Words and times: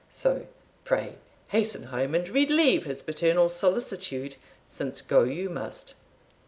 So, 0.09 0.47
pray 0.83 1.17
hasten 1.49 1.83
home, 1.83 2.15
and 2.15 2.27
relieve 2.27 2.85
his 2.85 3.03
paternal 3.03 3.49
solicitude, 3.49 4.35
since 4.65 4.99
go 4.99 5.21
you 5.25 5.47
must. 5.47 5.93